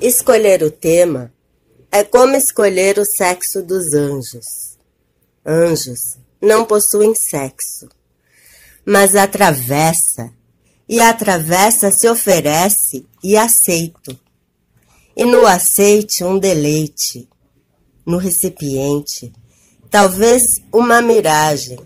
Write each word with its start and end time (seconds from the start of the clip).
Escolher 0.00 0.62
o 0.62 0.70
tema 0.70 1.32
é 1.90 2.04
como 2.04 2.36
escolher 2.36 3.00
o 3.00 3.04
sexo 3.04 3.60
dos 3.62 3.92
anjos. 3.92 4.78
Anjos 5.44 5.98
não 6.40 6.64
possuem 6.64 7.16
sexo, 7.16 7.88
mas 8.86 9.16
atravessa, 9.16 10.32
e 10.88 11.00
a 11.00 11.12
travessa 11.12 11.90
se 11.90 12.08
oferece 12.08 13.04
e 13.24 13.36
aceito. 13.36 14.16
E 15.16 15.24
no 15.24 15.44
aceite 15.44 16.22
um 16.22 16.38
deleite, 16.38 17.28
no 18.06 18.18
recipiente, 18.18 19.32
talvez 19.90 20.42
uma 20.72 21.02
miragem. 21.02 21.80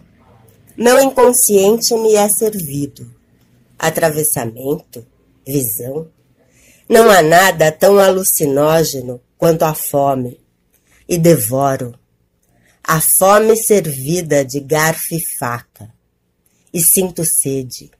Meu 0.77 1.01
inconsciente 1.01 1.95
me 1.95 2.15
é 2.15 2.29
servido. 2.29 3.11
Atravessamento, 3.79 5.05
visão, 5.47 6.11
não 6.89 7.11
há 7.11 7.23
nada 7.23 7.71
tão 7.71 7.99
alucinógeno 7.99 9.21
quanto 9.39 9.65
a 9.65 9.75
fome, 9.75 10.41
e 11.09 11.19
devoro. 11.19 11.99
A 12.83 13.01
fome 13.01 13.57
servida 13.57 14.45
de 14.45 14.61
garfo 14.61 15.15
e 15.15 15.21
faca. 15.39 15.93
E 16.73 16.81
sinto 16.81 17.25
sede. 17.25 17.91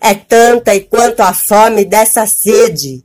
É 0.00 0.14
tanta 0.14 0.74
e 0.74 0.80
quanto 0.80 1.20
a 1.20 1.32
fome 1.32 1.84
dessa 1.84 2.26
sede 2.26 3.04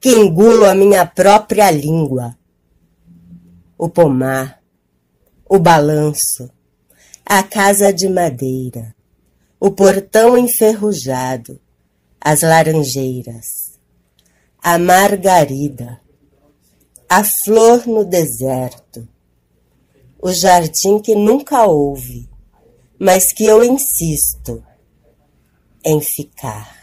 que 0.00 0.10
engulo 0.10 0.64
a 0.64 0.74
minha 0.74 1.04
própria 1.06 1.70
língua. 1.70 2.36
O 3.76 3.88
pomar, 3.88 4.60
o 5.48 5.58
balanço, 5.58 6.50
a 7.24 7.42
casa 7.42 7.92
de 7.92 8.08
madeira, 8.08 8.94
o 9.58 9.70
portão 9.70 10.36
enferrujado, 10.36 11.60
as 12.20 12.42
laranjeiras 12.42 13.69
a 14.62 14.78
margarida, 14.78 16.00
a 17.08 17.24
flor 17.24 17.86
no 17.86 18.04
deserto, 18.04 19.08
o 20.20 20.30
jardim 20.32 21.00
que 21.00 21.14
nunca 21.14 21.66
houve, 21.66 22.28
mas 22.98 23.32
que 23.32 23.44
eu 23.44 23.64
insisto 23.64 24.62
em 25.84 26.00
ficar. 26.00 26.79